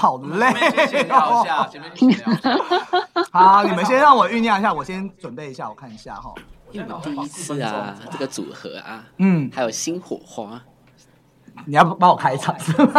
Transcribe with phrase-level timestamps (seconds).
[0.00, 0.46] 好累
[0.76, 2.56] 先闲聊一下， 前面闲聊一下。
[3.32, 6.32] 好，你们先让我酝酿一下，我先准备一下，我看一下哈。
[6.70, 10.60] 因为我们第一次啊，这个组合啊，嗯，还有新火花，
[11.64, 12.92] 你要帮我开场是吗？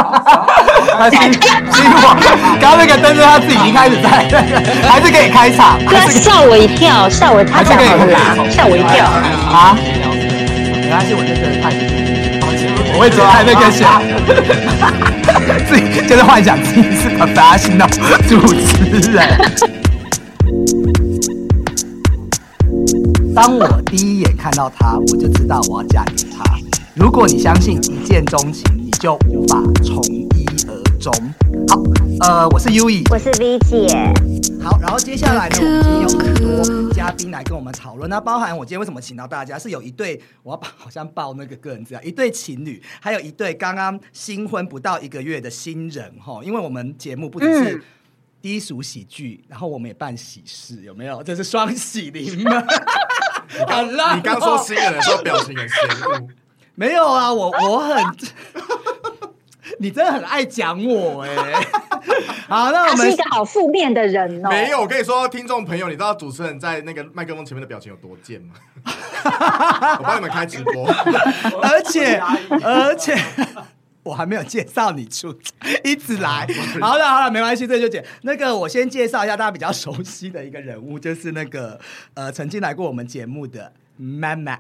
[0.98, 2.14] 他 新新火，
[2.60, 4.28] 刚刚那个灯是他自己已经开始在，
[4.90, 5.80] 还是可以开场？
[5.86, 9.06] 对啊，吓我一跳，吓我，他讲好啦，吓我一跳。
[9.06, 9.78] 啊？
[10.84, 11.72] 没关系，我这个太，
[12.98, 14.02] 我会觉得太那个想，
[15.68, 17.88] 自己就是幻想自己是个大型的
[18.28, 19.28] 主持人。
[23.36, 26.44] 当我第一眼看到他，我就知道我要嫁给他。
[26.96, 30.04] 如果你相信一见钟情，你就无法从
[31.00, 31.34] 一而终。
[31.70, 31.82] 好，
[32.28, 33.88] 呃，我是 U E，我是 V 姐。
[34.62, 38.10] 好，然后接下来呢，我们今天有很多嘉宾来跟我们讨论。
[38.10, 46.42] 那包含我今天为什么请到大家，是有一对我要把好像报那个个人资料，一对情侣，还有一对刚刚新婚不到一个月的新人哈。
[46.44, 47.82] 因为我们节目不只是嗯
[48.42, 51.24] 低俗喜剧，然后我们也办喜事，有没有？
[51.24, 52.68] 这是双喜临门。
[53.68, 56.28] 很 烂哦你刚说新人的时候表情很嫌恶，
[56.76, 57.96] 没有啊，我我很，
[59.80, 61.54] 你真的很爱讲我哎、
[62.48, 64.50] 好，那我们是一个好负面的人哦。
[64.50, 64.82] 没有。
[64.82, 68.56] 我跟你说，听众朋友，你知道主持人在那个麦克风前面的表情有多贱吗？
[70.00, 70.86] 我帮你们开直播，
[71.62, 72.18] 而且
[72.64, 73.18] 而且
[74.04, 76.48] 我还没有介绍你出场，一直来。
[76.82, 78.06] 好了好了，没关系，这就解。
[78.24, 81.80] 那个我先介绍一下大家比较熟悉的一个人物，就是那个
[82.14, 84.60] 呃曾经来过我们节目的妈妈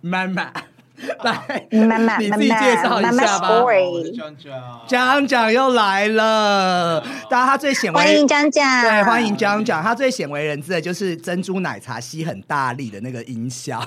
[0.00, 0.52] 妈妈。
[1.24, 3.48] 来，慢慢你自己介绍一妈妈下吧。
[3.48, 9.82] 样讲，江江又来了，大家他最鲜为欢迎讲讲，对，欢迎讲讲。
[9.82, 13.82] 他最鲜为人知的就是珍珠奶茶吸很大力的那个音效，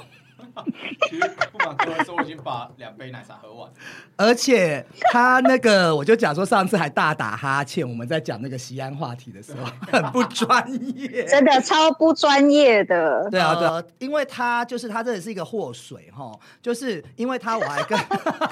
[1.10, 3.72] 其实不瞒各位说，我已经把两杯奶茶喝完。
[4.16, 10.64] 而且他那个，我就讲说上次还大打哈欠，我们在讲那个西安话题的时候， 很不专
[10.98, 11.26] 业。
[11.26, 13.28] 真的超不专业的。
[13.30, 17.98] 对啊，对啊，因为他就是他真的是一个祸水哈，就是因为他我还跟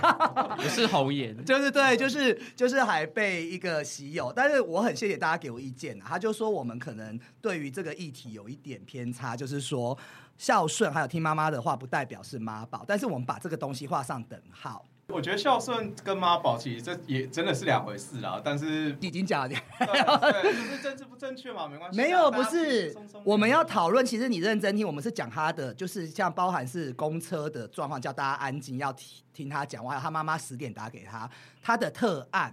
[0.64, 6.06] 也是红颜，就是对，就是就是还被一个喜友，但是我很谢谢大家给我意见啊。
[6.08, 9.98] 他就说我们可能对于这个议题有一点偏差，就是说
[10.42, 14.84] 孝顺还有听妈妈的话，不代表是妈宝，但是我们把这个东西画上等号。
[15.10, 22.04] 我觉得孝顺跟妈宝其实这也真的是两回事啦，但是已经讲了，对，对就是政治不正确嘛，没关系啊。
[22.04, 22.92] 没有，不是
[23.24, 24.04] 我们要讨论。
[24.04, 29.92] 其实你认真听，我们是讲他的，就是像包含是公车的状况，叫大家安静，要听听他讲话。
[29.92, 31.30] 还有他妈妈十点打给他，
[31.62, 32.52] 他的特案。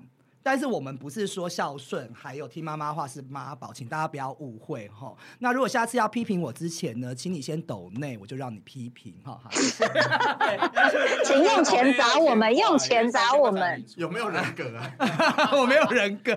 [0.51, 5.15] 但是我们不是说孝顺，还有听妈妈话是妈宝，请大家不要误会哈。
[5.41, 9.39] 那如果下次要批评我之前呢，请你先抖内，我就让你批评哈。
[9.45, 9.51] 好
[11.23, 13.85] 请用钱砸我们，用钱砸我们。
[13.97, 15.51] 有没有人格啊？
[15.53, 16.35] 我没有人格，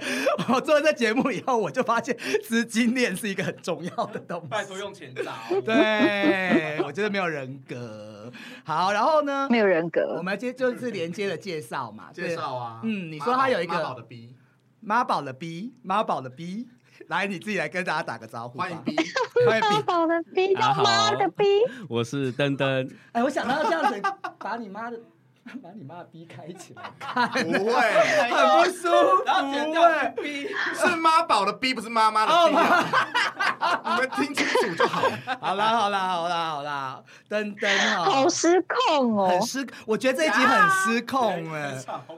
[0.53, 4.47] 我做了这节目以后，我就发现资金链是一个很重要的东西。
[4.49, 5.61] 拜托用钱砸哦。
[5.61, 8.20] 对，我觉得没有人格。
[8.63, 9.47] 好，然后呢？
[9.49, 14.35] 没有人格我格，们接就是连接的介绍嘛，介绍啊，嗯，你说他有一个妈宝的个 B，
[14.79, 16.67] 妈宝的 B，妈宝的 B，
[17.07, 18.65] 来你自己来跟大家打个招呼吧。
[18.65, 18.95] 欢迎 B，
[19.47, 19.83] 欢迎妈 B。
[19.83, 21.45] 宝的逼，叫妈的逼，
[21.89, 24.01] 我是登登，哎，我想到这样子，
[24.39, 24.99] 把你妈的。
[25.61, 28.87] 把你妈的 B 开起来 看，不会，很不舒
[29.25, 30.07] 然后剪掉服哎。
[30.09, 33.81] B，是妈宝的逼不是妈妈的逼啊。
[33.83, 35.01] 你们听清楚就好。
[35.39, 39.41] 好啦好啦好啦好啦，登登哈，好失控哦很！
[39.41, 41.75] 失，我觉得这一集很失控哎、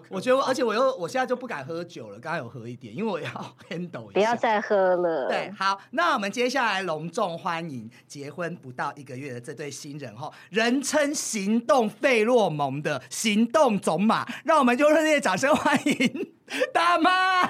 [0.10, 3.30] 我觉得，而且我又我现在就不敢喝酒了，刚刚有喝一点，因为我要
[3.70, 4.14] handle 一下。
[4.14, 5.30] 不要再喝了。
[5.30, 16.34] 对，好，那我们接下来隆重欢迎结婚不到一个月的这对新人哈，人称行动费洛蒙的行动种马，让我们用热烈掌声欢迎
[16.74, 17.44] 大妈。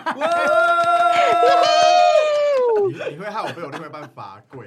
[2.92, 4.66] 你你会害我被我另外一半罚跪，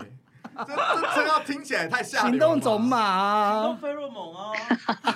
[0.67, 2.99] 这这这要听起来太吓人了行动种马。
[2.99, 4.53] 啊动，费洛蒙啊，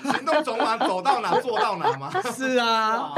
[0.05, 2.13] 行动种马走到哪做到哪吗？
[2.37, 3.15] 是啊。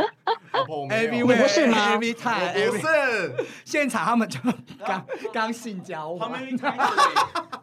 [0.52, 4.38] 老婆我不是吗？Every 不 every- 是，现场他们就
[4.86, 6.86] 刚刚性交旁往，边开着尾，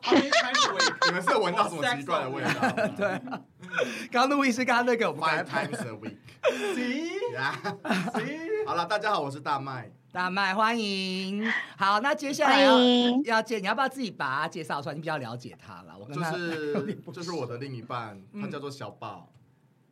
[0.02, 0.70] 旁边开始，
[1.06, 2.74] 你们是有闻到什么奇怪的味道吗？
[2.98, 3.22] 对，
[4.12, 6.18] 刚录音是刚刚那个我们，Five times a week。
[6.76, 9.92] See，好了，大家好，我是大麦。
[10.12, 11.46] 大麦欢迎。
[11.78, 12.80] 好，那接下来要
[13.26, 14.96] 要介，你要不要自己把他介绍出来？
[14.96, 15.96] 你比较了解他了。
[16.00, 19.30] 我跟就他是就是我的另一半，他叫做小宝。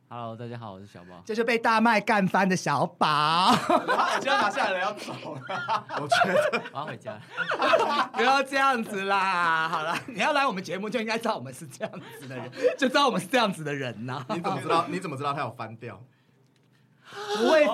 [0.09, 1.21] Hello，大家好，我是小宝。
[1.25, 5.85] 这是被大麦干翻的小宝，我今天拿下来了要走了。
[5.99, 7.19] 我觉得我要回家。
[8.13, 9.67] 不要这样子啦。
[9.67, 14.85] 好了，你要来我们节目就应该知道我们是这样子的人，就知道我们是这样子的人呐、你怎么知道？
[14.87, 16.01] 你怎么知道他有翻掉？
[17.13, 17.67] 不会。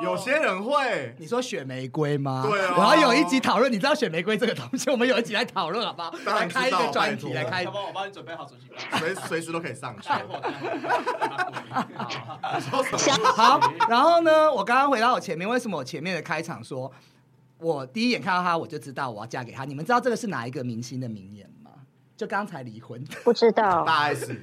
[0.00, 2.44] 有些人会，你说选玫瑰吗？
[2.48, 6.14] 对啊然后有一集讨论，你知道选玫瑰这个东西，我们有一集来讨论，好不好？
[6.24, 8.76] 当然来开一个知道专题，拜托来开我帮你准备好手机吧。
[8.98, 10.08] 随随时都可以上去。
[13.34, 16.92] 好，然后呢，我刚刚回到我前面，为什么我前面的开场说，
[17.58, 19.64] 我第一眼看到他，我就知道我要嫁给他？
[19.64, 21.72] 你们知道这个是哪一个明星的名言吗？
[22.16, 23.84] 就刚才离婚，不知道。
[23.84, 24.40] 大 S，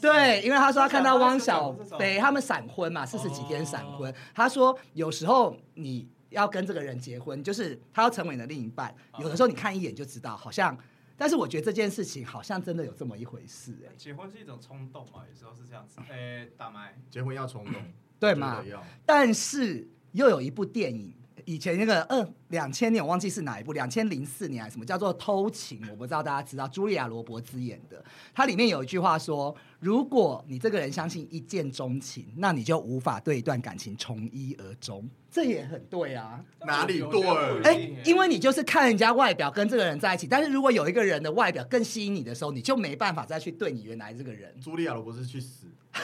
[0.00, 10.76] 对，因为他说他看到汪小菲他们闪婚嘛，四十几天闪婚，他说有时候你要跟这个人结婚，就是他要成为你的另一半，有的时候你看一眼就知道，好像。
[11.20, 15.98] 但是我觉得这件事情好像真的有这么一回事、哎，结婚是一种冲动嘛，有时候是这样子。
[16.08, 17.74] 哎，大麦，结婚要冲动，
[18.20, 18.58] 对嘛？
[18.58, 18.84] 觉得要。
[19.04, 21.12] 但是又有一部电影，
[21.44, 28.04] 以前那个嗯两千年我忘记是哪一部，两千零四年还是什么叫做《偷情》，我不知道大家知道，茱莉亚·罗伯兹演的。
[28.32, 36.40] 它里面有一句话说：“如果你这个人相信一见钟情，那你就无法对一段感情从一而终。”这也很对啊。
[36.66, 37.62] 哪里对？
[37.62, 44.54] 哎、因为你就是看人家外表跟这个人在一起，但是如果有一个人的外表更吸引你的时候，你就没办法再去对你原来这个人。
[44.64, 45.66] 茱莉亚罗伯斯去死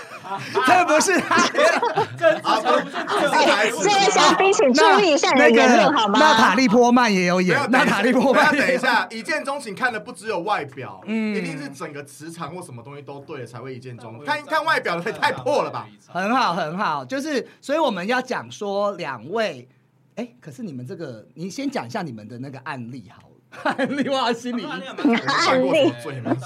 [0.66, 1.36] 这不是他。
[2.42, 2.60] 啊！
[2.60, 6.18] 不是，这位小兵，请注意一下你的那个言论好吗？
[6.18, 14.24] 娜塔利波曼也有，演娜塔利波曼等一下一下，一见钟情看的不只有外表，嗯一定是整个磁场或什么东西都对了才会一见钟情。
[14.24, 15.88] 看看外表的太破了吧？
[16.06, 19.68] 很好，很好，就是，所以我们要讲说两位，
[20.14, 26.36] 哎，可是你们这个，你先讲一下你们的那个案例好了， 案例我好心里，我们犯过什么罪吗？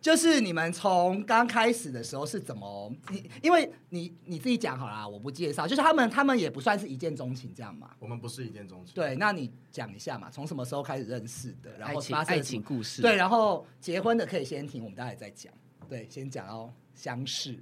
[0.00, 8.94] 就是你们从刚开始的时候是怎么，你因为你你自己讲好啦，我不介绍，就是他们他们也不算是一见钟情这样嘛，我们不是一见钟情。
[8.94, 13.02] 对，那你讲一下嘛，从什么时候开始认识的，然后发生了什么情故事。
[13.02, 15.52] 对，，然后结婚的可以先听，我们待会再讲，
[15.88, 17.58] 对，先讲哦相识、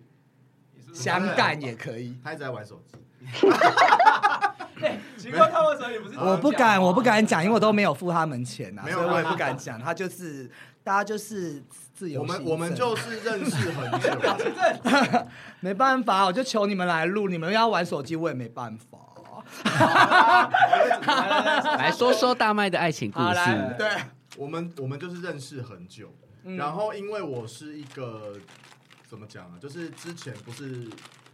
[0.93, 2.17] 相干也可以。
[2.25, 2.97] 他一直在玩手机。
[5.17, 6.19] 奇怪，他为什么也不是？
[6.19, 9.81] 我不敢，我不敢讲，因为我都没有付他们钱呐、没有所以我也不敢讲。
[9.81, 10.51] 他就是
[10.85, 11.63] 大家就是
[11.95, 14.11] 自由我行们我们就是 认识很久，
[15.61, 18.99] 没办法，我就求你们来录，你们要玩手机我也没办法。
[21.79, 23.75] 来说说大麦的爱情故，事。
[23.79, 23.89] 对，
[24.37, 26.13] 我们我们就是认识很久。
[26.55, 28.39] 然后因为我是一个
[29.09, 30.89] 怎么讲啊，就是之前不是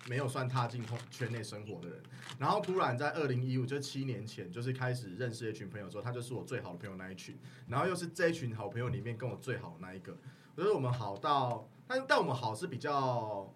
[0.08, 2.02] 没有算踏进圈内生活的人，
[2.38, 7.38] 然后突然在二零一五，就七年前，就是开始认识一群朋友之后，他就是我最好的朋友那一群，
[7.68, 10.16] 然后又是这一群好朋友里面跟我最好的那一个，
[10.54, 13.52] 我觉得我们好到，但但我们好是比较。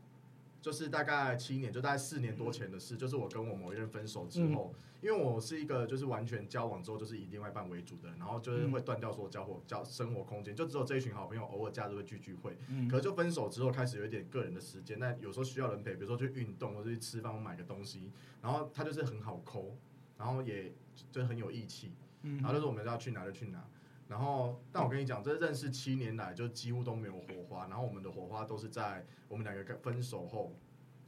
[0.66, 12.88] 就是大概七年，就大概四年多前的事，就是我跟我某一任分手之后，因为我是一个就是完全交往之后就是以另外一半为主的人，然后就是会断掉所有交活交生活空间，就只有这一群好朋友偶尔假日会聚聚会，嗯。
[12.88, 18.10] 可是就分手之后开始有一点个人的时间，但有时候需要人陪，比如说去运动或者去吃饭或买个东西，
[18.42, 19.76] 然后他就是很好抠，
[20.18, 20.72] 然后也
[21.12, 21.92] 就是很有义气，
[22.22, 22.38] 嗯。
[22.38, 23.64] 然后就是我们要去哪就去哪。
[24.08, 27.67] 然后，但我跟你讲，这认识七年来就几乎都没有火花。
[27.67, 30.55] 然后我们的火花都是在我们两个分手后，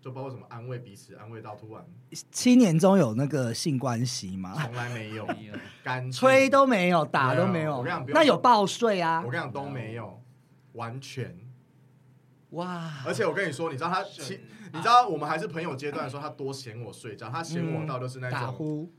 [0.00, 1.84] 就包括什么安慰彼此，安慰到突然
[2.32, 4.54] 七年中有那个性关系吗？
[4.60, 5.26] 从来没有
[5.84, 9.30] 干净吹都没有，打都没没有有我跟你讲不，用那有报税啊我？
[9.30, 10.22] 跟你讲都没有，
[10.72, 11.38] 完全。
[12.50, 14.40] 哇，而且我跟你说，你知道他七，
[14.72, 18.90] 你知道我们还是朋友阶段的时候，他多嫌我睡觉，他嫌我到就是那种，打呼，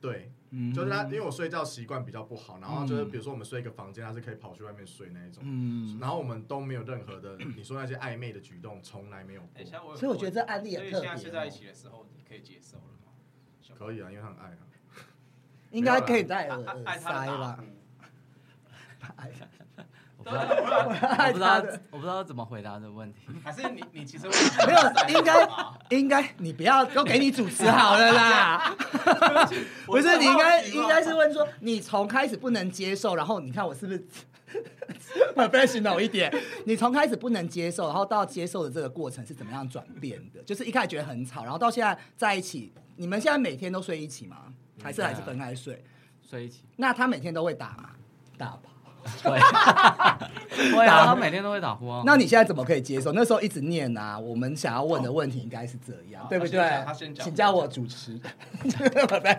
[0.00, 9.92] 对，嗯就是他，因为我睡觉习惯比较不好，然后就是比如说我们睡一个房间，他是可以跑去外面睡那一种，嗯，然后我们都没有任何的你说那些暧昧的举动，从来没有哎，过。
[9.92, 11.16] 有所以我觉得这案例所以很特别哦。
[11.16, 13.12] 现在睡在一起的时候，你可以接受了吗？
[13.78, 14.58] 可以啊，因为他很爱啊。
[15.70, 17.64] 应该可以戴耳塞吧？
[20.22, 23.20] 呼我不知道，我不知道，我不知道怎么回答这个问题。
[23.42, 24.26] 还是你你其实
[24.66, 25.48] 没有，应该
[25.90, 28.76] 应该你不要都给你主持好了啦。
[29.86, 34.06] 不是，你应该应该是问说，你从开始不能接受，然后你看我是不是
[35.34, 36.32] professional 一点？
[36.66, 40.42] 你从开始不能接受，然后到接受的这个过程是怎么样转变的？
[40.42, 44.36] 就是一开始觉得很吵，然后到现在在一起，你们现在每天都睡一起吗？
[44.82, 45.82] 还是还是分开睡？
[46.22, 47.90] 睡一起，那他每天都会打吗？
[48.38, 48.70] 打吧。
[49.22, 49.38] 会，
[50.76, 52.02] 会啊，他每天都会打呼啊。
[52.04, 53.12] 那你现在怎么可以接受？
[53.12, 56.70] 那时候一直念啊，我们想要问的问题应该是这样，好对不对
[57.14, 58.12] 请叫我主持。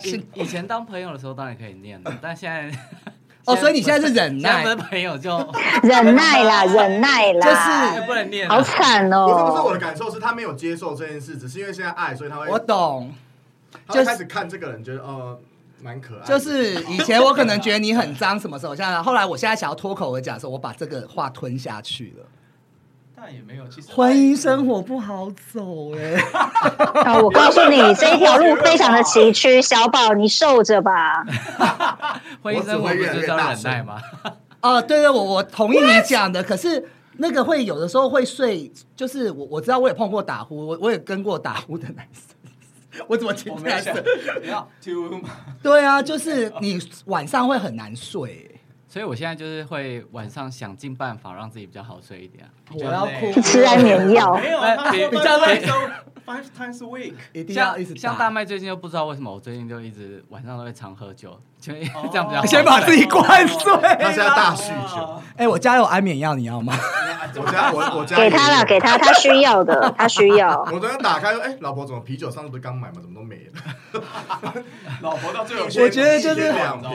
[0.03, 2.71] 以以前当朋友的时候当然可以念的， 但现在
[3.45, 5.37] 哦，所以你现在是忍耐现在不，是朋友就
[5.83, 8.53] 忍耐啦，忍耐啦，就是不能念了。
[8.55, 9.73] 好惨不是不是，我哦。
[9.73, 13.13] 的感受是他没有接受这件事，只是因为现在爱，所以他会我懂。
[13.87, 15.39] 他会开始看这个人，觉得呃
[15.83, 16.25] 蛮可爱。
[16.25, 18.75] 就是以前我可能觉得你很脏，什么时候？
[18.75, 22.25] 现在后来我现在想要脱口而讲的时候，我把这个话吞下去了。
[23.23, 26.15] 但也没有，其实婚姻生活不好走哎、
[27.03, 31.23] 啊，我告诉你，这一条路非常的崎岖，小宝你受着吧。
[32.41, 34.01] 婚姻生活不就是要忍耐吗？
[34.61, 36.83] 哦，对对，我我同意你讲的，可是
[37.17, 42.35] 那个会有的时候会睡，就是我我知道我也碰过打呼，我我也跟过打呼的男生，
[43.07, 43.53] 我怎么听？
[44.41, 44.67] 你要
[45.63, 48.60] 对啊，就是你晚上会很难睡、
[48.91, 52.51] 所以我现在就是会晚上想尽办法让自己比较好睡一点啊。
[52.73, 54.59] 我要哭，吃安眠药没有，
[55.09, 55.61] 比较累
[56.25, 63.73] five times a week， 一定要像一直像大麦最近又不知道为什么，我最近就一直晚上都会常喝酒，就哦这样比较先把自己灌醉。
[63.97, 66.73] 他现在大酗酒，哎、我家有安眠药，你要吗？
[67.33, 70.61] 我家我我家给他了，给他，他需要的， 他需要。
[70.69, 72.95] 我昨天打开，哎，老婆怎么啤酒上次不是刚买吗？
[73.01, 74.53] 怎么都没了？
[75.01, 76.89] 老婆到最后，我觉得就是两瓶。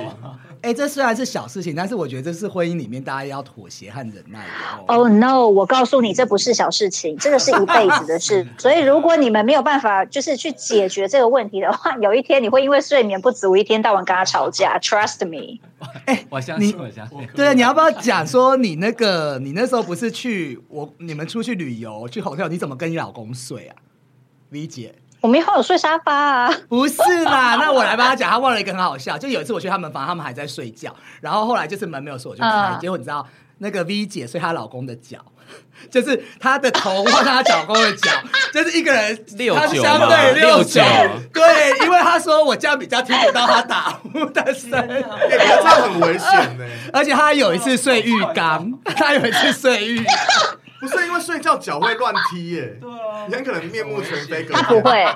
[0.66, 4.99] 哎、这虽然是小事情，但是我觉得这是婚姻里面大家要妥协和忍耐的哦。
[4.99, 5.46] Oh no！
[5.46, 8.44] 我告诉你，这不是小事情，这个是一辈子的事。
[8.58, 14.76] 所以，如果你们没有办法就是去解决这个问题的话，有一天你会因为睡眠不足，一天到晚跟他吵架。
[14.80, 15.61] Trust me。
[16.30, 17.18] 我相信，我相信。
[17.37, 23.76] 对啊，你要不要讲说你那个你那时候不是去我你们出去旅游去 hotel，你怎么跟你老公睡啊
[24.50, 24.94] ？V 姐
[25.26, 26.54] 我们以后有睡沙发啊。
[26.68, 33.26] 不是啦， 那我来帮他讲，他忘了一个很好笑，就有一次我去他们房，他们还在睡觉，然后后来就是门没有锁，我就开，嗯结果你知道
[33.59, 35.18] 那个 V 姐睡她老公的脚。
[35.90, 38.11] 就是她的头换她老公的脚，
[38.52, 40.83] 就是一个人六她是九吗相对六九九，
[41.33, 45.04] 对，因为他说我这样比较听得到他打呼的声音。
[45.21, 46.64] 哎，可是这样很危险呢。
[46.92, 50.04] 而且他有一次睡浴缸，他有一次睡浴，
[50.80, 54.45] 不是因为睡觉脚会乱踢耶，对啊你很可能面目全非。
[54.45, 55.06] 他不会，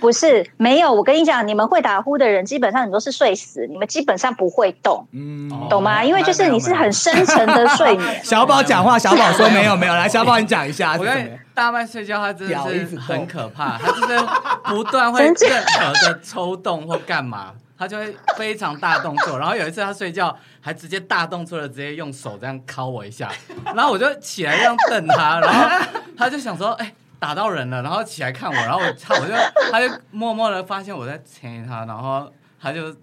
[0.00, 0.92] 不是没有。
[0.92, 6.02] 我跟你讲，你们会打呼的人，基本上你都是睡死，你们基本上不会动，嗯，懂吗？
[6.04, 8.20] 因为就是你是很深沉的睡眠。
[8.24, 11.38] 小宝讲话，小宝说没有没有，来小宝你讲一下是我跟你什么？
[11.54, 14.26] 大麦睡觉，他真的是很可怕，他就是
[14.64, 19.38] 不断会真任何的抽动或干嘛，他就会非常大动作。
[19.38, 23.30] 然后有一次他睡觉还直接大动作的直接用手这样敲我一下，
[23.74, 29.34] 然后我就起来这样瞪他，然后他就想说，哎、打到人了，然后起来看我，然后我，我就
[29.70, 32.94] 他就默默的发现我在亲他，然后他就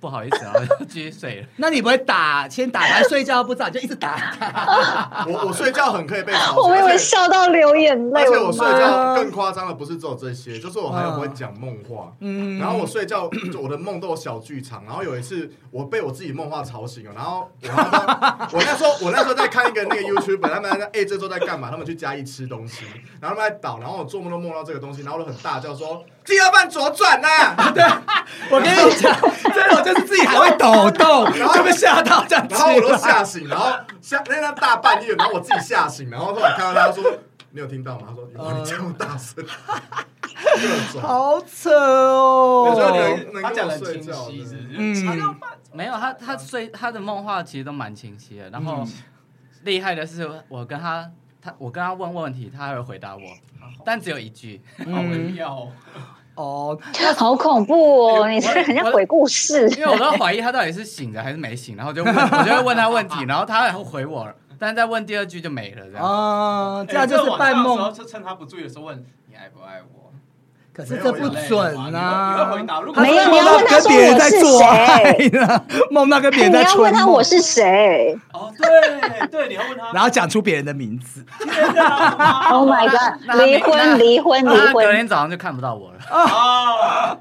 [0.00, 1.46] 不好意思，然后就继续睡了。
[1.56, 5.24] 那你不会打，先打完睡觉不知道，就一直打他。
[5.28, 12.12] 我我睡觉很可以被吵 我以醒，而且为笑到流眼泪，而且我睡觉更夸张的不是只有这些，就是我还有会讲梦话。
[12.20, 13.28] 嗯然后我睡觉，
[13.62, 14.82] 我的梦都有小剧场。
[14.86, 17.12] 然后有一次，我被我自己梦话吵醒了。
[17.14, 21.70] 然后我那时候，我那时候，我那时候在看一个那个 YouTube，他们在哎、这周在干嘛？
[21.70, 22.84] 他们去嘉义吃东西，
[23.20, 27.82] 然后他们在倒，然后我做梦都梦到这个东西，然后我就很大叫说：“第二半左转呐、 对
[28.50, 29.14] 我跟你讲，
[29.52, 32.62] 这种就是自己还会抖动，就被吓到这样子然。
[32.64, 37.02] 后我都吓醒，然后吓那那大半夜，然后我自己吓醒，然后后来看到他说
[37.50, 39.44] ：“你有听到吗？”他说：“有，你这么大声。”
[41.02, 42.74] 好扯哦！
[42.94, 45.16] 能能他讲的跟我睡清晰，是不是？
[45.16, 45.36] 嗯
[45.72, 48.50] 没有他，他睡他的梦话其实都蛮清晰的。
[48.50, 48.84] 然后
[49.64, 51.08] 厉害的是，我跟他
[51.42, 53.22] 他我跟他问问题，他还会回答我，
[53.84, 54.60] 但只有一句。
[54.78, 55.72] 好微妙 哦。
[56.36, 56.80] 哦，
[57.18, 58.28] 好恐怖哦！
[58.28, 59.68] 你这很像鬼故事。
[59.76, 64.26] 因为我都怀疑他到底是醒着还是没醒，然后就问 我就会问他问题，然后他然后回我，
[64.58, 66.06] 但是再问第二句就没了，这样。
[66.06, 69.99] 哦，这样就是半梦，趁他不注意的时候问你爱不爱我。
[70.80, 72.54] 可是这不准你啊！
[72.96, 79.90] 没有你要问他跟别人在做说我爱是呢， 梦到跟别人在春梦要问他我，是谁哦，对对，你要问他。
[79.94, 81.24] 然后讲出别人的名字。
[82.50, 83.20] ？Oh my god！
[83.40, 84.92] 离婚，离婚，离那他隔。
[84.92, 85.98] 天早上就看不到我了。
[86.10, 87.18] 哦，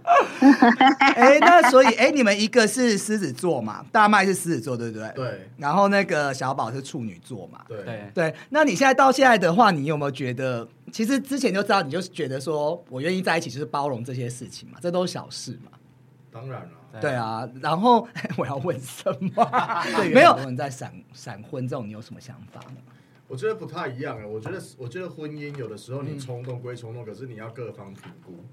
[1.00, 5.10] 哎，那所以哎，你们一个是狮子座嘛，大麦是狮子座，对不对？。
[5.16, 7.60] 对然后那个小宝是处女座嘛。
[7.68, 15.72] 对对，对，那你现在到现在的话，你有没有觉得，其实之前就知道，你就是觉得说我愿意在一起，就是包容这些事情嘛，这都是小事嘛。
[16.32, 16.72] 当然了。
[17.00, 19.30] 对啊，然后 我要问什么？
[19.96, 22.78] 对，没有很多人在闪闪婚这种，你有什么想法吗？
[23.28, 24.26] 我觉得不太一样啊。
[24.26, 28.44] 我觉得，我觉得婚姻有的时候你冲动归冲动，可是你要各方评估，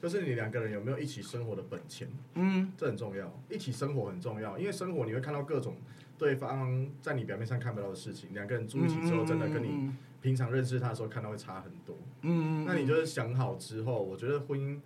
[0.00, 3.30] 就是你两个人有没有一起生活的本钱，嗯这很重要。
[3.50, 5.76] 一起生活很重要，因为生活你会看到各种
[6.16, 8.30] 对方在你表面上看不到的事情。
[8.32, 9.90] 两个人住一起之后，真的跟你
[10.22, 11.94] 平常认识他的时候看到会差很多。
[12.22, 14.78] 嗯那你就是想好之后，我觉得婚姻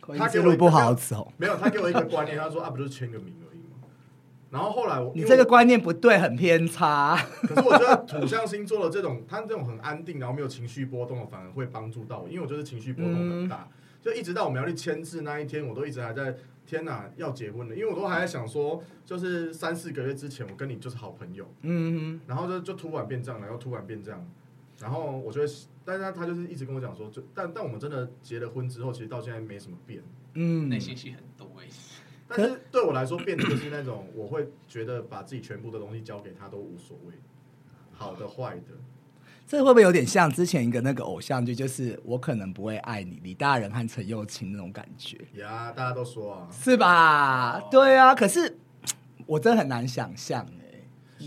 [0.00, 3.88] 他他给我不好走，没有，他给我一个观念，他说啊，不就是签个名而已嘛？
[4.50, 7.16] 然后后来我你这个观念不对，很偏差。
[7.46, 13.68] 可是我觉得土象星座的这种，他这种很安定，然后没有情绪波动，反而会帮助到我，因为我就是情绪波动很大，
[14.02, 16.34] 就一直到我们要去签字那一天，我都一直还在
[16.66, 24.26] 天哪，要结婚了，因为我都还在想说，就是三四个月之前，我跟你就是好朋友，嗯，然后就就突然变这样，然后突然变这样，
[24.80, 25.46] 然后我就会，
[25.84, 30.02] 但是他他就是一直跟我讲说，就但但我们真的结了婚之后，其实到现在没什么变。
[30.34, 31.66] 嗯内心戏很多哎。
[32.28, 37.14] 但是对我来说，变的就是那种我会觉得把自己全部的东西交给他都无所谓，
[37.92, 38.66] 好的坏的。
[39.46, 47.60] 这会不会有点像之前一个那个偶像剧，就是我可能不会爱你，李大人和陈幼卿那种感觉，呀，大家都说啊，是吧？
[47.68, 48.56] 对啊，可是
[49.26, 50.59] 我真的很难想象哎、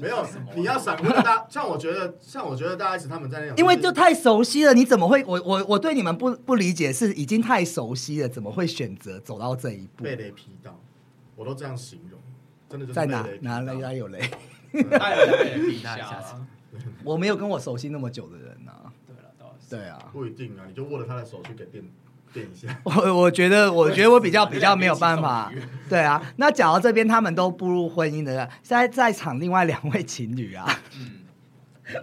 [0.02, 5.24] 没有，你要闪婚的大，像我觉得，像我觉得大 S 他们在那种，因为就太熟悉了，你怎么会？
[5.26, 10.04] 我我我对你们不不理解，是已经太熟悉了，怎么会选择走到这一步？
[10.04, 10.80] 被雷劈到，
[11.36, 12.20] 我都这样形容，
[12.70, 14.20] 真的就是在哪哪雷劈哪有雷？
[15.00, 16.48] 他也在被人比下一下子啊。
[17.04, 18.92] 我没有跟我熟悉那么久的人啊。
[19.06, 19.56] 对了。
[19.70, 21.84] 对啊，不一定啊，你就握着他的手去给电
[22.34, 22.78] 电一下。
[22.84, 25.52] 我我觉得，我觉得我比较比较没有办法。
[25.88, 30.66] 对啊，那讲到这边，他们都步入婚姻的，在在场另外两位情侣啊，
[30.98, 31.20] 嗯，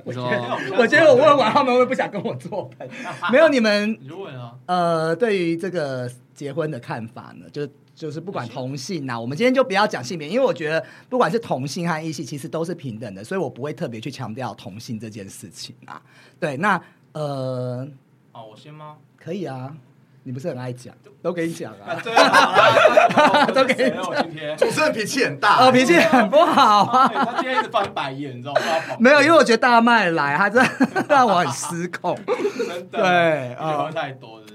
[0.04, 2.92] 我觉得我觉得我问完他们会不想跟我做朋友。
[3.32, 4.54] 没有你们你就问啊。
[4.66, 7.46] 呃，对于这个结婚的看法呢？
[7.52, 16.00] 就就是不管同性呐、我们今天就不要讲性别，因为我觉得不管是同性和异性，其实都是平等的，所以我不会特别去强调同性这件事情啊。
[16.38, 16.80] 对，那
[17.12, 17.86] 呃，
[18.32, 18.96] 哦，我先吗？
[19.18, 19.76] 可以啊，
[20.22, 22.00] 你不是很爱讲，都给你讲啊，啊。
[22.02, 24.56] 对啊， 都给你。
[24.56, 27.08] 主持人脾气很大，哦，脾气很不好啊。
[27.08, 28.60] 他今天一直翻白眼，你知道吗？
[29.00, 32.14] 没有，因为我觉得大麦来，他真的让我很失控。
[32.26, 34.46] 真的对你喝太多了。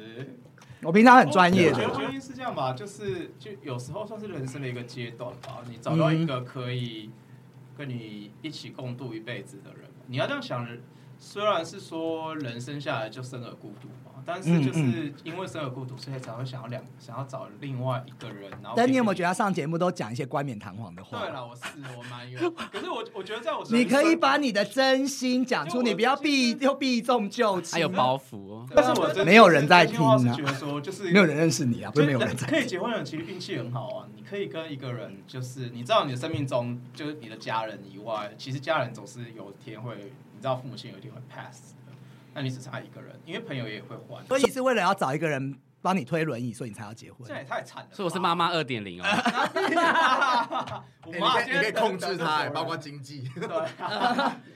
[0.84, 5.57] 我平常很专业的我觉得，是这样吧，就是就有时候算是人生的一个阶段吧。
[5.67, 7.10] 你找到一个可以
[7.75, 10.67] 跟你一起共度一辈子的人，你要这样想。
[11.17, 18.50] 虽然是说人生下来就生而孤独嘛，但是就是因为生而孤独，所以才会想要两想要找另外一个人。
[18.62, 21.19] 然后，但你有没有觉得他上节目都讲一些冠冕堂皇的话？
[21.19, 21.62] 对了，我是
[21.98, 27.74] 我蛮有，可是我我觉得在我你可以把你的真心讲出，你不要避又避重就轻。
[27.74, 28.67] 还有包袱哦。
[28.75, 32.48] 但是我真没有人在听啊觉得说就是没有人认识你啊，不是没有人在。
[32.48, 41.92] 可以结婚的人其实运气很好啊，你可以跟一个人，就是你知道你的生命中，就是你的家人以外，其实家人总是有一天会，你知道父母亲有一定会 pass 的，
[42.31, 47.34] 那你只剩下一个人，因为朋友也会换，所以你是为了要找一个人帮你推轮椅，所以你才要结婚这。
[47.34, 47.96] 也太惨了吧。
[47.96, 49.05] 所以我是妈妈二点零哦。
[51.03, 53.27] 我哎妈你可以你可以控制他，哎包括经济。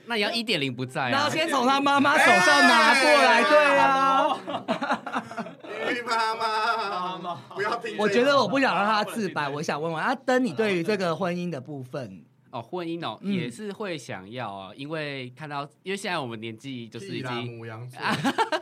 [0.06, 1.08] 那你要一点零不在啊。
[1.08, 4.38] 然后先从他妈妈手上拿过来，对啊。
[5.90, 8.02] 鱼妈妈，妈妈不要听这个。
[8.04, 18.00] 我觉得我不想让他自白，我想问问阿，登你对于这个婚姻的部分，哦，婚姻哦，嗯也是会想要啊，因为看到，因为现在我们年纪就是已经母羊座，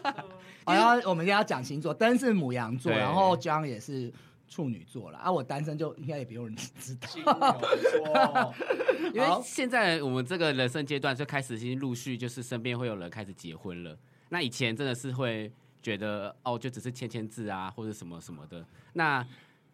[0.65, 4.13] 好像我们今天要讲星座，登是母羊座，然后 John 也是
[4.49, 7.63] 处女座了啊，我单身就应该也不用人 知道。
[9.15, 13.97] 因为好现在我们这个人生阶段就开始已经陆续就是身边会有人开始结婚了。
[14.29, 18.63] 那以前真的是会觉得哦，就只是签签字啊，或者什么什么的。
[18.93, 19.27] 那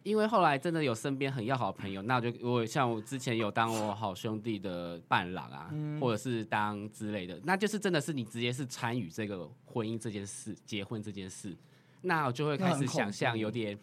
[0.05, 11.57] 因为后来真的有身边很要好的朋友，那我就我像我之前有当我好兄弟的伴郎啊，或者是当之类的，那就是真的是你直接是参与这个婚姻这件事、结婚这件事，
[12.01, 13.77] 那我就会开始想象有点。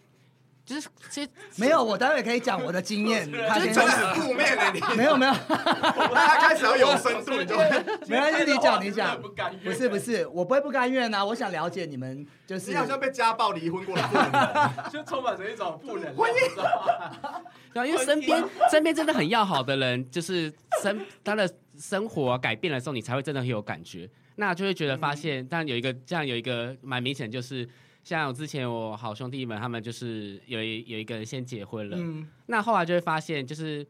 [0.64, 3.30] 就是其实 没有，我待会可以讲我的经验。
[3.48, 4.80] 他先真的很负面的你。
[4.96, 7.68] 没有没有，他开始要有深度，你就 会。
[8.06, 14.90] 没关系，你讲你讲不甘，愿不是不是，我不会不甘愿啊，我想了解你们就是你好像被家暴、离婚过的妇女。
[14.92, 24.08] 就充满着一种不能对啊，因为身边身边真的很要好的人，就是生他的生活、啊、改变的时候，你才会真的很有感觉。
[24.36, 27.68] 那就会觉得发现，但有一个这样有一个蛮明显，就是
[28.02, 33.86] 像我之前我好兄弟们，他们就是有一有一个人先结婚了，嗯那后来就会发现，就是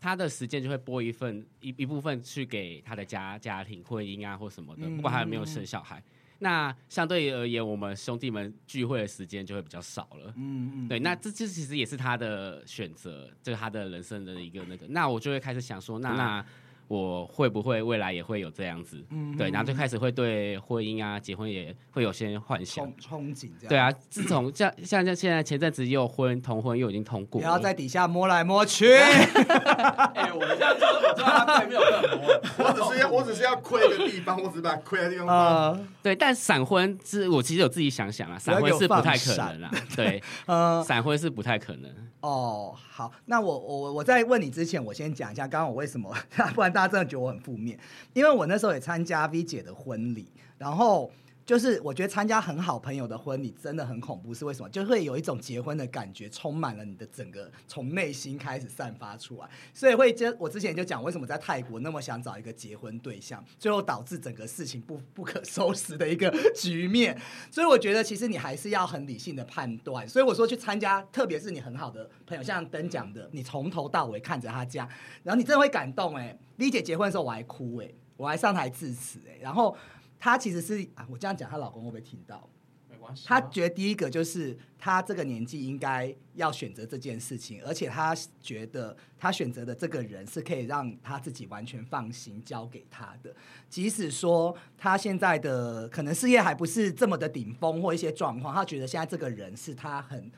[0.00, 6.02] 他的时间就会拨一份一一部分去给他的家家庭、婚姻啊或什么的，嗯不管他有没有生小孩。
[6.40, 10.32] 那相对而言，我们兄弟们聚会的时间就会比较少了。
[10.36, 14.86] 嗯嗯，对，那这这其实也是他的选择，这是他的人生的一个那个。
[14.86, 16.46] 那我就会开始想说，那那
[16.88, 18.96] 我会不会未来也会有这样子？
[19.10, 22.92] 嗯对，然后就开始会对婚姻啊、结婚也会有些幻想憧。
[23.00, 23.68] 憧憬这样。
[23.68, 28.94] 对，啊，自从 像像像现在前阵子又婚同婚又已经通过了，不要在底下摸来摸去。
[28.94, 35.34] 哎，我这样就是我知道他对没有更多，我只是要，我只是要亏一个地方，我只是把亏的地方 啊。
[35.70, 39.70] 呃对，但闪婚是我其实有自己想想啊，闪婚是不太可能 啦。
[39.94, 41.90] 对，呃， 闪婚是不太可能。
[42.20, 46.12] 哦，好，那我我我在问你之前，我先讲一下刚刚我为什么，
[46.54, 47.78] 不然大家真的觉得我很负面，
[48.12, 50.26] 因为我那时候也参加 V 姐的婚礼，
[50.58, 51.10] 然后
[51.48, 54.68] 就是我觉得参加很好朋友的婚礼真的很恐怖，是为什么？
[54.68, 67.18] 就会有一种结婚的感觉，充满了你的整个从内心开始散发出来，所以会就我之前就讲，为什么在泰国那么想找一个结婚对象，最后导致整个事情不 不可收拾的一个局面。
[67.50, 70.06] 所以我觉得其实你还是要很理性的判断。
[70.06, 74.86] 所以我说去参加，特别是你很好的朋友，像登讲的，你从头到尾看着他家，
[75.22, 79.74] 然后你真的会感动哎、丽姐结婚的时候我还哭哎、我还上台致辞哎、然后
[80.18, 82.48] 她其实是啊，我这样讲，她老公会不会听到？
[82.90, 83.28] 没关系啊。
[83.28, 93.34] 她觉得第一个就是她这个年纪应该要选择这件事情，而且她觉得她选择的这个人是可以让她自己完全放心交给他的，
[93.68, 100.30] 即使说她现在的可能事业还不是这么的顶峰或一些状况，她觉得现在这个人是她很。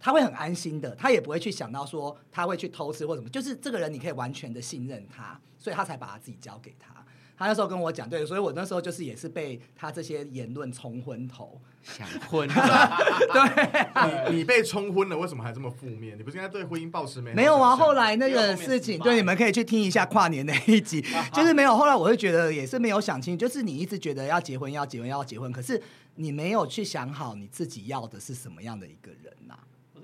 [0.00, 7.04] 他会很安心的，他也不会去想到说他会去偷吃或什么，就是这个人你可以完全的信任他，所以他才把他自己交给他。
[7.38, 11.60] 他那时候跟我讲，对，所以我那时候就是也是被他这些言论冲昏头。
[11.80, 12.46] 想婚，
[14.28, 16.18] 你你被冲昏了，为什么还这么负面？
[16.18, 21.74] 你不是应该对婚姻抱持美好没有啊，后来那个事情，对，你们可以去听一下跨年那一集，就是没有。
[21.74, 25.80] 后来我会觉得也是没有想清，就是你一直觉得要结婚，要结婚，要结婚，可是
[26.16, 29.56] 你没有去想好你自己要的是什么样的一个人呐、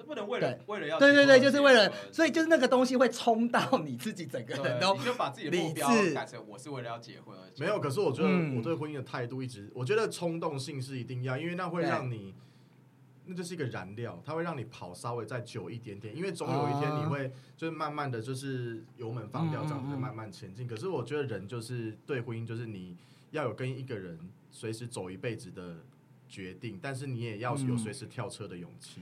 [0.05, 7.67] 不能为了为了要对对对，就是为了所以就是那个东西会冲到你自己整个人都你就把自己的目标改成我是为了要结婚而结婚。
[7.67, 8.57] 没有，可是我觉得嗯。
[8.57, 12.35] 我对婚姻的态度一直，我觉得冲动性是一定要，因为那会让你，
[13.27, 20.01] 那就是一个燃料，它会让你跑稍微再久一点点，因为总有一天你会就是慢慢的就是油门放掉，这样子嗯。
[20.01, 20.67] 慢慢前进。
[20.67, 22.97] 可是我觉得人就是对婚姻，就是你
[23.31, 24.19] 要有跟一个人
[24.51, 25.77] 随时走一辈子的
[26.29, 27.79] 决定，但是你也要有嗯。
[27.79, 29.01] 随时跳车的勇气，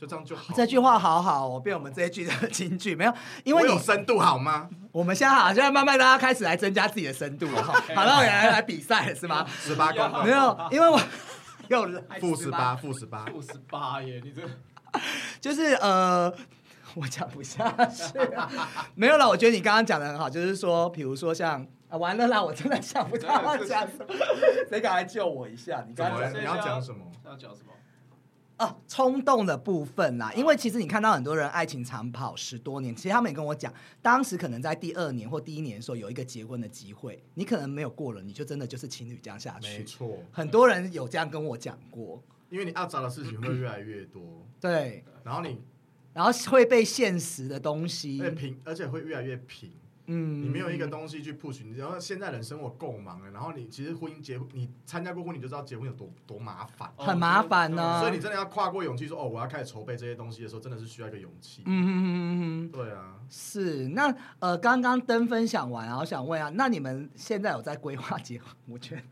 [0.00, 0.54] 就这样就好。
[0.54, 3.12] 这句话好好哦，被我们这一句的金句没有，
[3.44, 4.68] 因为我你有深度好吗？
[4.92, 7.78] 我们现在好，现在慢慢大家开始来增加自己的深度了哈。
[7.94, 9.46] 好了，我来来比赛了是吗？
[9.60, 10.98] 十八公分，没有，因为我
[11.68, 13.26] 又来 负十八，负十八。
[13.26, 14.42] 负十八耶，你这
[15.40, 16.32] 就是呃，
[16.94, 18.50] 我讲不下去、啊，
[18.96, 19.28] 没有了。
[19.28, 24.06] 我觉得你刚刚讲的很好，就是说，比如说像啊，完了啦，我真的想不到要讲什么，
[24.68, 25.84] 谁敢来救我一下？
[25.86, 25.94] 你？
[25.94, 27.04] 刚刚讲你要讲什么？
[27.24, 27.72] 要讲什么？
[28.60, 39.78] 哦，冲动的部分啦，因为其实你看到很多人爱情长跑十多年，其实他们也跟我讲，当时可能在第二年或第一年的时候有一个结婚的机会，你可能没有过了，你就真的就是情侣这样下去。
[39.78, 45.58] 没错，很多人有这样跟我讲过，因为你要找的事情会越来越多，对，然后你
[46.12, 48.20] 然后会被现实的东西
[48.64, 49.72] 而且会越来越平。
[50.06, 56.92] 嗯你没有一个东西去 push，你然后现在人生活够忙了，然后你其实婚姻结，你参加过婚，你就知道结婚有多多麻烦。
[56.96, 61.62] 很麻烦呢所以你真的要跨过勇气说，哦，我要开始筹备这些东西的时候，真的是需要一个勇气。
[61.66, 62.70] 嗯嗯嗯嗯嗯。
[62.70, 68.48] 对啊，是，那呃，刚刚登分享完，然后想问啊，那你们现在有在规划结婚？
[68.66, 69.02] 我觉得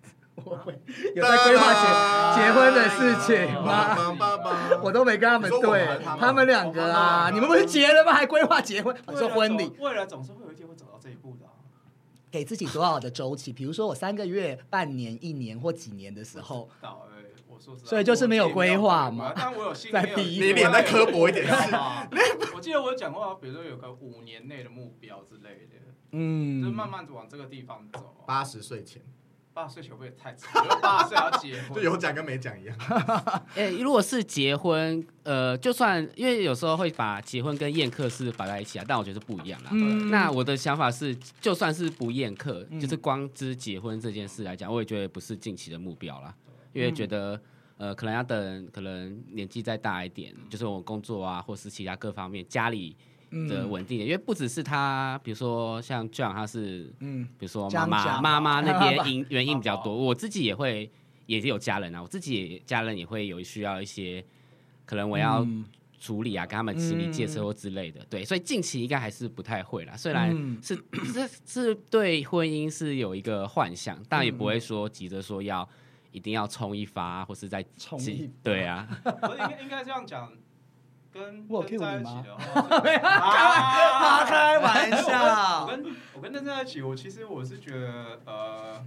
[0.44, 0.72] 我会
[1.14, 3.96] 有在规划结结婚的事情吗？
[4.82, 8.12] 我都没跟他们对他们两个啊，你们不是结了吗？
[8.12, 8.94] 还规划结婚？
[9.06, 11.52] 我说婚礼，未来总是会有一天会走到这一步的啊。
[12.30, 13.52] 给自己多少的周期？
[13.52, 16.68] 比如说我三个月、半年、一年或几年的时候，
[17.82, 21.46] 所以就是没有规划嘛但我有 心里在面有逼你脸再刻薄一点？
[22.54, 25.76] 我记得我有讲过，比如说有个五年内的目标之类的，
[26.12, 28.26] 嗯，就是慢慢地往这个地方走啊。
[28.26, 29.02] 八十岁前
[29.58, 30.64] 八十岁会太长？
[30.64, 32.76] 因为八十岁要结婚， 就有讲跟没讲一样。
[33.56, 39.70] 哎、如果是结婚，呃，就算因为有时候会把结婚跟宴客是摆在一起啊，但我觉得是不一样啦。
[39.72, 46.32] 嗯那我的想法是，就算是不宴客，嗯就是光之结婚这件事来讲，我也觉得不是近期的目标啦，
[46.72, 47.40] 因为觉得。
[47.80, 52.96] 呃，可能要等，可能年纪再大一点，就是我工作啊，或是其他各方面家里
[53.30, 53.70] 的嗯。
[53.70, 60.90] 稳定点，因为不只是他，比如说像 John 他是，嗯比如说妈妈妈妈那边 因原因比较多，我自己也会
[61.26, 64.24] 也是有家人啊，我自己也家人也会有需要一些，
[64.84, 65.64] 可能我要嗯。
[66.00, 69.96] 处理啊，跟他们心理借车或之类的，对，所以近期应该还是不太会啦。
[69.96, 70.56] 虽然嗯。
[70.62, 70.76] 是
[71.12, 75.68] 是是对婚姻是有一个幻想，但也不会说急着说要
[76.12, 80.32] 一定要冲一发，或是在冲一对啊， 不是应该应该这样讲，
[81.12, 82.22] 跟我有跟在一你吗？
[82.22, 82.76] 起的话，
[83.08, 85.64] 啊开玩笑。
[85.64, 88.84] 我，跟我跟邓在一起，我其实我是觉得，呃，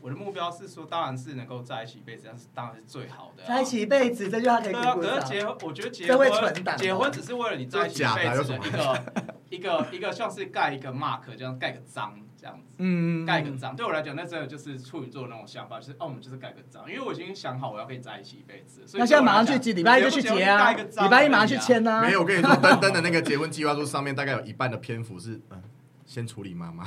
[0.00, 6.30] 我的目标是说，当然是能够在一起一辈子，但是当然是最好的啊、在一起一辈子，这句话可以对啊，可是结婚，我觉得结婚
[6.76, 9.04] 结婚只是为了你在一起一辈子的一个
[9.50, 12.76] 一个一个像是盖一个 mark 这样盖个章这样子。
[12.78, 22.02] 嗯盖个章，对我来讲，那真的就是处女座的那种想法，就是哦，我们就是盖个章，因为我已经想好我要跟你在一起一辈子，所以那现在马上去结结，礼拜一就去结啊，礼拜一马上去签啊。
[22.02, 25.60] 没有，我跟你说，登登的那个结婚计划书上面大概有一半的篇幅是，嗯，
[26.06, 26.84] 先处理妈妈，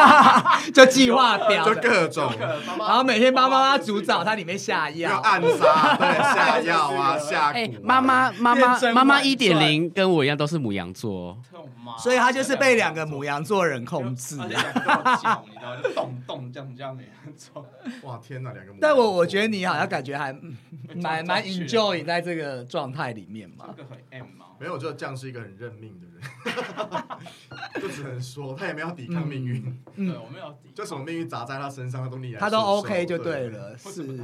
[0.72, 2.32] 就计划表就，各种
[2.78, 5.20] 然后每天帮妈妈煮早餐，里面下要药。
[5.20, 11.38] 暗杀，对，下药啊， 下蛊哎啊。，妈妈妈妈妈妈嬛一点零跟我一样都是母羊座
[11.98, 14.54] 所以她就是被两个母羊座人控制你知
[14.86, 15.42] 道吗，
[15.82, 16.98] 就动动这样这样。
[18.02, 18.88] 哇，天哪，两个母羊座。
[18.88, 20.56] 但我我觉得你好像感觉还嗯
[20.96, 23.82] 蛮蛮 enjoy 在这个状态里面嘛这。
[23.82, 24.46] 个很 M 嘛。
[24.60, 26.20] 没有，就这样是一个很认命的人，
[27.80, 33.48] 就只能说他也没有抵抗命运，嗯对，我没有抵抗就什么命运砸在他身上，他都逆来他都 OK 就对。
[33.48, 34.20] 了， 是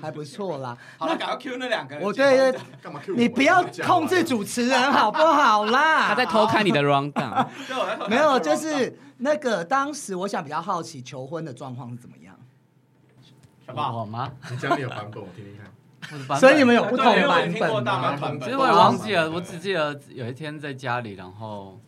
[0.00, 0.76] 还不错啦。
[0.98, 2.04] 好了，赶快 Q 那两个人。
[2.04, 6.08] 我对对，干嘛 Q 你不要控制主持人好不好啦？
[6.08, 7.46] 他在偷看你的 round down。
[8.08, 12.34] 没有，就是那个当时我想比较好奇求婚的状况是怎么样，
[13.66, 14.00] 好不好？
[14.00, 14.30] 我吗？
[14.50, 15.66] 你家里有版本，我听听看。
[16.38, 17.80] 所以你们有不同对我版本吗？
[17.80, 21.80] 大版本其实我也忘记了，我只记得有一天在家里，然后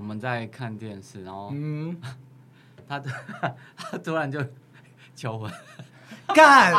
[0.00, 1.94] 我们在看电视，然后嗯，
[2.88, 2.98] 他
[3.76, 4.42] 他突然就
[5.14, 5.52] 求婚，
[6.34, 6.72] 干，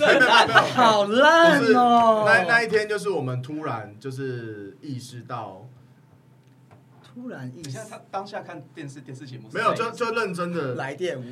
[0.00, 2.24] 没有没有没有，好烂哦！
[2.26, 5.68] 那那一天，就是我们突然就是意识到，
[7.14, 11.24] 突然意识你现在他当下看电视电视节目没有就就认真的来电无，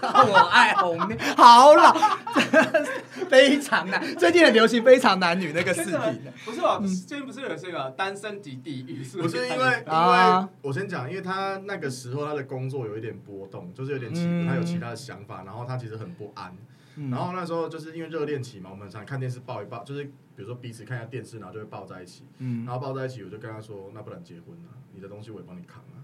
[0.00, 1.92] 我爱红妹，好老，
[3.28, 4.16] 非常难。
[4.16, 6.78] 最近很流行非常男女那个视频，不是吧？
[7.06, 9.02] 最近不是有这个单身级地狱？
[9.04, 16.56] 是不是因为， 因啊为我先讲，因为他那个时候他的工作有一点波动，就是有点起嗯伏，他有其他的想法，然后他其实很不安。
[16.96, 17.10] 嗯。
[17.10, 22.64] 然后那时候就是因为热恋期嘛，我们常看电视抱一抱，就是比如说彼此看一下电视，然后就会抱在一起，嗯。
[22.64, 26.02] 然后抱在一起，我就跟他说，那不然结婚啊，你的东西我也帮你扛啊，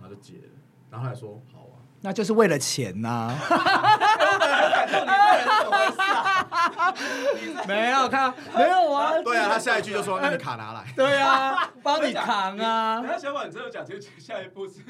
[0.00, 0.54] 然后就结了，
[0.90, 6.94] 然后他还说好啊，那就是为了钱呐、感动你这人怎么回事啊？
[7.66, 13.00] 没有看，没有啊，对啊，他下一句就说，那你卡拿来，对啊，帮你扛啊。
[13.02, 13.10] 等。
[13.10, 14.80] 下小宝，你真的讲，就下一步是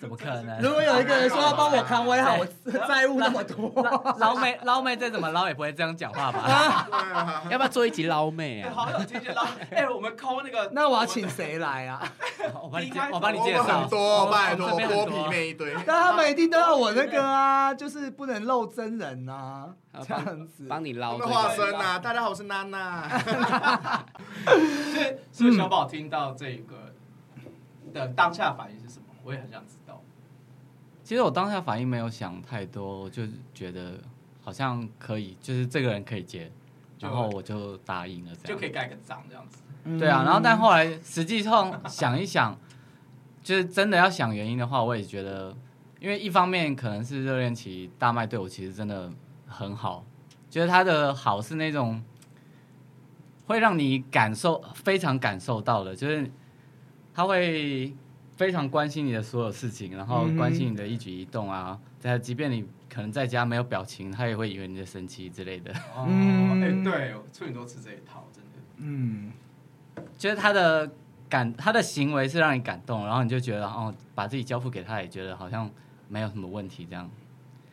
[0.00, 0.58] 怎么可能？
[0.62, 2.46] 如果有一个人说要帮我扛，我也好，我
[2.88, 3.70] 债务那么多。
[4.18, 7.42] 捞妹捞妹再怎么捞也不会这样讲话吧？
[7.50, 8.72] 要不要做一集捞妹啊？
[8.74, 12.02] 好有听见捞， 哎，我们抠那个，那我要请谁来啊？
[12.62, 15.74] 我帮你介我帮你介绍很多，很剥多皮妹一堆。
[15.86, 19.68] 但他们一定都要我那个啊，就是不能露真人啊，
[20.06, 20.66] 这样子。
[20.66, 21.98] 帮你捞化身啊！
[21.98, 23.06] 大家好，我是娜娜。
[24.46, 26.94] 所以是不是小宝听到这个
[27.92, 29.04] 的当下反应是什么？
[29.22, 29.79] 我也很想知道。
[31.10, 33.98] 其实我当下反应没有想太多，我就觉得
[34.40, 36.48] 好像可以，就是这个人可以接，
[37.00, 39.58] 然后我就答应了，这样就可以盖个章这样子。
[39.98, 40.22] 对啊。
[40.22, 42.56] 然后但后来实际上想一想，
[43.42, 45.52] 就是真的要想原因的话，我也觉得，
[45.98, 49.12] 因为一方面可能是热恋期，大麦对我其实真的
[49.48, 50.06] 很好，
[50.48, 52.00] 觉得他的好是那种
[53.46, 56.30] 会让你感受非常感受到的，就是
[57.12, 57.92] 他会
[58.40, 65.70] 非常关心你的所有事情，然后关心你的一举一动啊，在即便你可能在家没有表情，他也会以为你在生气之类的。
[65.94, 68.50] 哦，嗯哎，对，处女座吃这一套，真的。
[68.78, 69.30] 嗯，
[70.16, 70.90] 就是他的
[71.28, 75.70] 感，他的行为是让你感动，然后你就觉得哦，把自己交付给他，也觉得好像
[76.08, 77.10] 没有什么问题这样。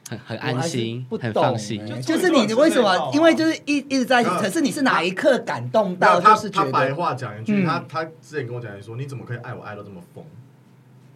[0.09, 1.81] 很很安心很放心。
[1.87, 3.09] 欸就是你为什么？
[3.13, 10.25] 因为就是一一直在一起，嗯可是你是哪一刻感动到，他就是觉他白得话讲一句，嗯他他之前跟我讲说，你怎么可以爱我爱到这么疯？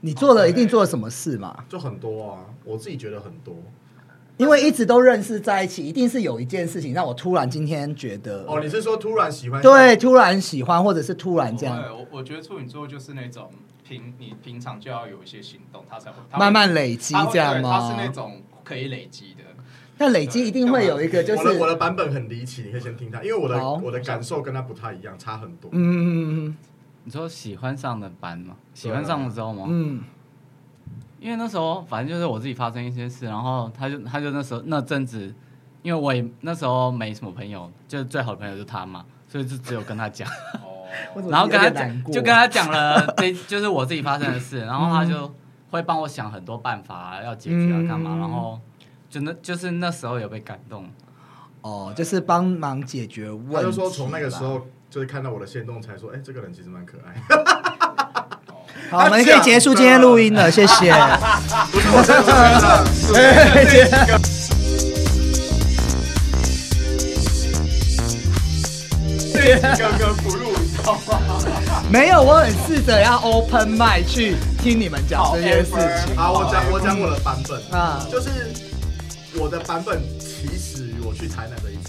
[0.01, 1.63] 你做了一定做了什么事嘛？
[1.69, 3.55] 就很多啊，我自己觉得很多。
[4.37, 9.61] 因为一直都认识在一起，一定是有一件事情让我突然今天觉得，哦，你是说突然喜欢？
[9.61, 13.51] 对，突然喜欢，或者是突然这样，对我我觉得处女座就是那种
[13.87, 18.07] 平，你平常就要有一些行动，他才会他会慢慢累积这样吗他是那？
[18.07, 19.43] 种可以累积的。
[19.95, 25.69] 但累积一定会有一个，就我的我的版本很离奇，你可以先听他，因为我的我的感受跟他不太一样，差很多。
[25.71, 26.57] 嗯嗯嗯
[27.03, 28.55] 你说喜欢上的班吗？
[28.73, 29.65] 喜欢上了之后吗？
[29.67, 30.03] 嗯。
[31.19, 35.31] 因为那时候反正就是我自己发生一些事，然后他就他就那时候那阵子，
[35.83, 40.27] 因为我也那时候没什么朋友，就是最好的朋友就是他嘛，所以就只有跟他讲，
[40.63, 40.89] 哦，
[41.29, 45.31] 然后跟他讲就跟他讲了这就是我自己发生的事，然后他就
[45.69, 47.87] 会帮我想很多办法要解决啊嗯。
[47.87, 48.59] 干嘛，然后
[49.07, 50.89] 就那就是那时候有被感动，
[51.61, 53.53] 哦，就是帮忙解决问题。
[53.53, 57.15] 他就说从那个时，候就是看到我的线动才说，哎，这个人其实蛮可爱。
[58.89, 60.91] 好，我们可以结束今天录音了，谢谢。
[61.71, 62.83] 不是我真的，
[69.77, 71.21] 刚刚 不录，你知道吗？
[71.89, 75.71] 没有，我很试着要 open m i 去听你们讲这件事
[76.05, 78.05] 情好，我讲我讲我的版本，啊。
[78.11, 78.29] 就是
[79.39, 81.80] 我的版本起始于我去台南的一。